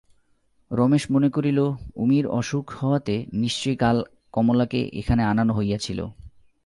[0.71, 1.59] রমেশ মনে করিল,
[1.95, 3.97] উমির অসুখ হওয়াতে নিশ্চয়ই কাল
[4.31, 5.99] কমলাকে এখানে আনানো হইয়াছিল।